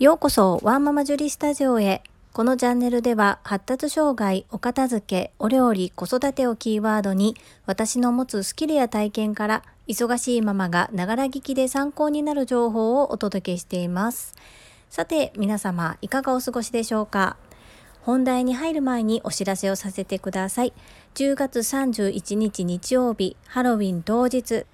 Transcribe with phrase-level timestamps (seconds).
[0.00, 2.02] ようこそワンママジュリスタジオへ。
[2.32, 14.34] このチャンネルでは発達障害、お片付け、お料理、子育てをキーワードに私の持つスキルや体験から忙しいママがながら聞きで参考になる情報をお届けしています。
[14.88, 17.36] さて皆様いかがお過ごしでしょうか？
[18.00, 20.72] 本題に入る前にお知らせをさせてください。
[21.14, 24.64] 10月31日日曜日、ハロウィン当日、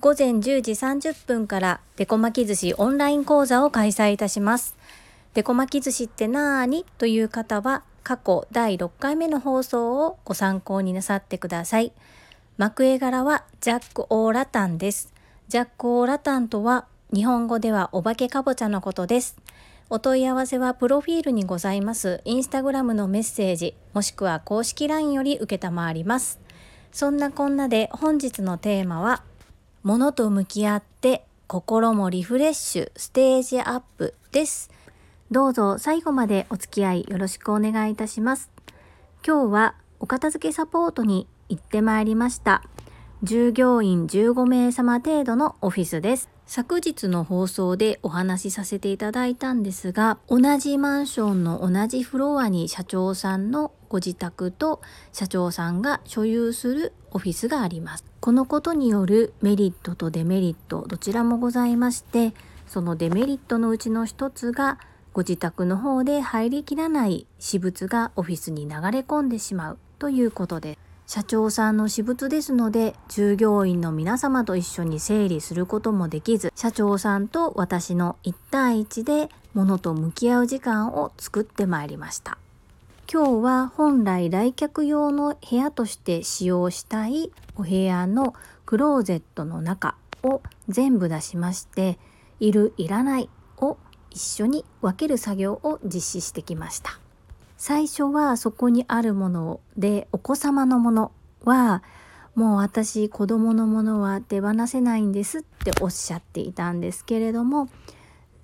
[0.00, 4.74] 午前10時30分からデコ巻き寿司オンライン講座を開催いたします。
[5.34, 6.86] デコ巻き寿司ってなーに？
[6.96, 11.92] という方は過去第6回目の放送をご参考になさってください。
[12.56, 15.12] 幕絵柄はジャック・オー・ラタンです。
[15.48, 19.36] ジャック・オー・ラタンとは日本語ではお化けかぼちゃのことです。
[19.90, 26.40] お問い合わせはプロフィールにございますインスタグラムのメッセージもしくは公式 LINE より受けたまわります。
[26.90, 29.24] そんなこんなで本日のテーマは
[29.82, 34.70] 物と向き合って心もリフレッシュステージアップです。
[35.30, 38.50] どうぞ最後までお付き合いよろしくお願いいたします。
[39.26, 42.62] 今日はお片付けサポートに行ってまいりました。
[43.22, 46.28] 従業員15名様程度のオフィスです。
[46.44, 54.80] 昨日の放送でお話しさせていただいたんですが同じマンションの同じフロアに社長さんのご自宅と
[55.12, 58.04] 社長さんが所有するオフィスがあります。
[58.20, 62.32] このことによるメリットとデメリットどちらもございまして
[62.66, 64.78] そのデメリットのうちの一つが
[65.12, 70.78] ご自宅の方で入りきらない私物がオフィスに流れ込んでしまうということです。
[71.12, 82.38] 社長さんの私物ですので従業員の皆様と一緒に整理することもできず社長さんと私の1対1で物と向き合う時間を作ってまいりました。
[83.12, 88.34] 今日は本来来客用の部屋として使用したいお部屋の
[88.66, 91.98] クローゼットの中を全部出しまして
[92.38, 93.78] いるいらないを
[94.10, 97.00] 一緒に分ける作業を実施してきました。
[97.56, 101.10] 最初はそこにあるものでお子様のもの
[101.42, 101.82] は
[102.36, 107.68] もう私子供のものは手放せないんですっておっしゃっていたんですけれども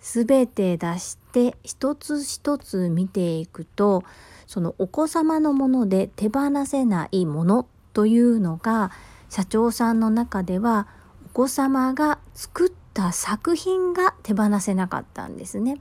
[0.08, 4.04] 全て出して一つ一つ見ていくと
[4.46, 8.92] そのお子様のもので手放せないものというのが
[9.30, 10.86] 社長さんの中では
[11.26, 15.80] お子様が作った作品が手放せなかったんですね。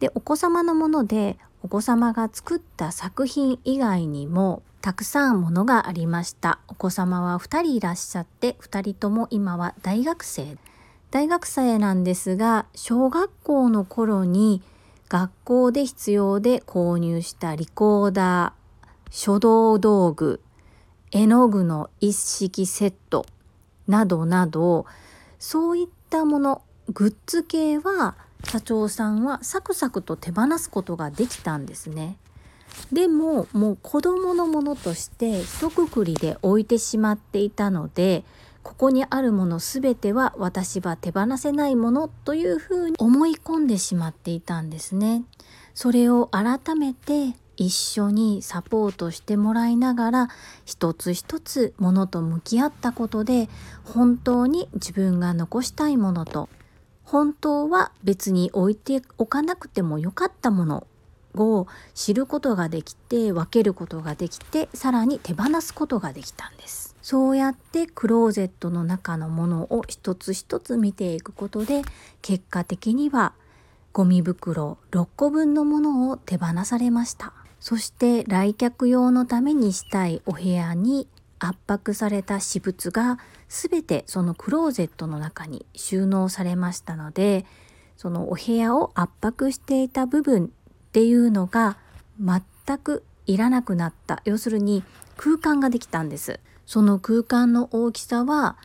[0.00, 10.58] でお子様のものでお子様が作った作品以外にもたくさんものがありましたお子様は2人いらっしゃって2人とも今は大学生
[11.10, 14.62] 大学生なんですが小学校の頃に
[15.08, 20.40] 学校で必要で購入したリコーダー書道道具
[21.12, 23.24] 絵の具の一式セット
[23.86, 24.86] などなど
[25.38, 26.62] そういったもの
[26.92, 32.16] グッズ系は社長さんはサクサクと手放すことができたんですね。
[32.92, 38.24] でももう子供のものとして一括りで置いてしまっていたので
[38.66, 45.22] ここにあるもの全ては私は手放せないものというふうに思い込んでしまっていたんですね。
[45.72, 50.28] それを改めて一緒にサポートしてもらいながら
[50.64, 53.48] 一つ一つものと向き合ったことで
[53.84, 56.48] 本当に自分が残したいものと
[57.04, 60.86] 本当は別に置いておかなくてもよかったもの
[61.36, 71.82] を知ることができて分けることができてさらに手放すことができたんですそうやってクローゼットの中のものを一つ一つ見ていくことで
[72.20, 73.32] 結果的には
[73.92, 77.32] ゴミ袋6個分のものを手放されました。
[77.60, 81.06] そして来客用のためにしたいお部屋に
[81.38, 87.46] 圧迫された私物が全てそのクローゼットの中に収納されましたので
[87.96, 90.48] そのお部屋を圧迫していた部分っ
[90.90, 91.76] ていうのが
[92.18, 94.22] 全くいらなくなった。
[94.24, 94.82] 要するに
[95.16, 98.56] 空間ができたんですその空間の大きさは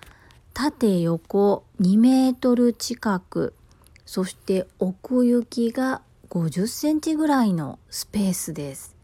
[0.54, 3.54] 縦横2メートル近く
[4.06, 8.96] そして奥行きが50センチぐらいのスペースです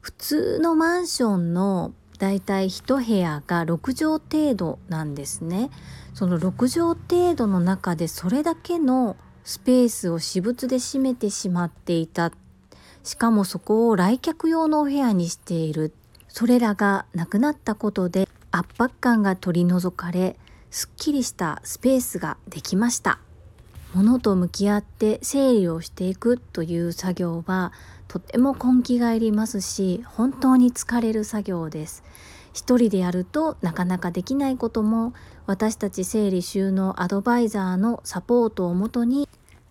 [0.00, 5.70] 普通のマンションのだいたい1部屋が6畳程度なんですね。
[6.12, 12.30] その6畳程度の中でそれだけのスペースを私物で占めてしまっていた。
[13.04, 15.94] しかもそこを来客用のお部屋にしている。
[16.32, 20.36] それらがなくなったことで圧迫感が取り除かれ、
[20.70, 23.18] すっきりしたスペースができました。
[23.92, 27.72] 物と向き合って整理をしていくという作業は
[28.06, 32.04] とても根気がいりますし本当に疲れる作業です
[32.52, 35.12] 一人でやるとなかなかできないことも
[35.46, 39.28] 私たち整理収納アドバイザーのサポートをもとに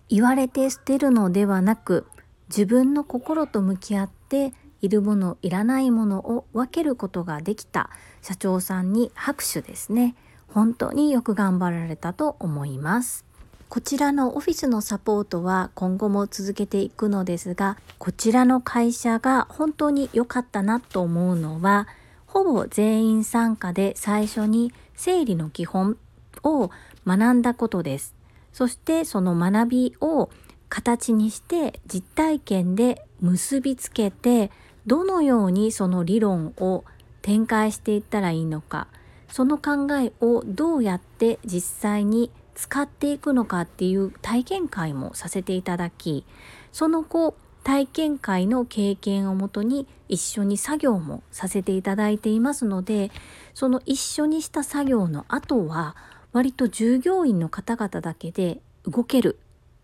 [0.09, 2.05] 言われて捨てるのではなく
[2.49, 7.89] 自分の心と向き合っているものいらないものを分けることができた
[8.21, 10.15] 社長さんに拍手ですね。
[10.47, 13.25] 本当によく頑張られたと思います。
[13.69, 21.87] こちらのオフィスのサポートは今後も続けていくのですがこちらの会社が本当に良かったなと思うのは
[22.25, 25.97] ほぼ全員参加で最初に生理の基本
[26.43, 26.71] を
[27.05, 28.15] 学んだことです。
[28.53, 30.31] そしてその学びを
[30.67, 34.51] 形にして実体験で結びつけて
[34.89, 36.83] どのようにその理論を
[37.21, 38.87] 展開していったらいいのか
[39.31, 46.25] その考えをどうやって実際に使っていくのかっていう体験会もさせていただき
[46.71, 53.11] その後体験会の経験をもとに一緒に作業もさせていただいていますので
[53.53, 55.95] その一緒にした作業の後は
[56.31, 59.37] 割と従業員の方々だけで動ける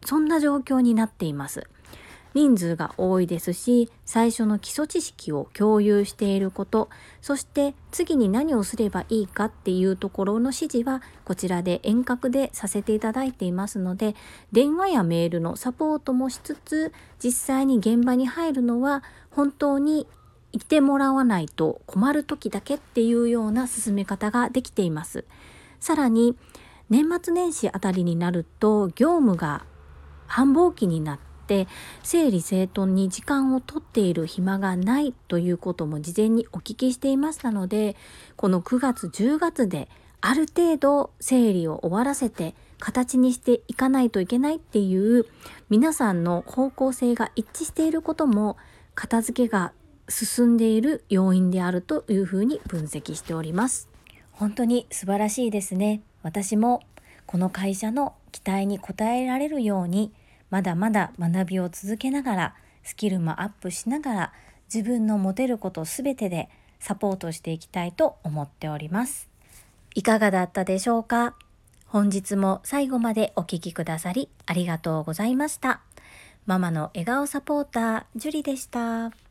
[0.04, 1.68] そんな状況になっています。
[2.36, 6.90] 人数が多いですし最初の基礎知識を共有していること
[7.22, 14.16] そして次に何をすればいいかっていうところの指示はこちらで遠隔でさせていただいていますので
[14.52, 16.94] 電話やメールのサポートもしつつ
[17.24, 19.02] 実際に現場に入るのは
[19.32, 20.06] 本当に
[20.52, 25.26] いてもらわないと困る時だけっていうような進め方ができています。
[25.82, 26.38] さらに
[26.90, 29.66] 年末年始あたりになると業務が
[30.28, 31.68] 繁忙期になって
[32.04, 37.96] 整理整頓に時間をとっている暇がないということも事前にお聞きしていましたので
[38.36, 39.90] この9月10月で
[40.22, 45.26] ある程度整理を終わらせて形にしていかないといけないっていう
[45.70, 48.58] 皆さんの方向性が一致していることも
[48.96, 49.72] 片付けが
[50.10, 53.90] 進んでいる要因であるというふうに分析しております。
[54.32, 56.02] 本当に素晴らしいですね。
[56.22, 56.82] 私も
[57.26, 60.12] この会社の期待に応えられるように
[60.56, 64.34] まだまだ学びを続けながらスキルもアップしながら
[64.74, 66.48] 自分の持てることすべてで
[66.80, 69.28] サポートしていきたいと思っております。
[69.96, 71.36] いかがだったでしょうか？
[71.88, 75.82] 本日も最後までお聴きくださりありがとうございました。
[76.46, 79.25] ママの笑顔サポーター、ジュリでした。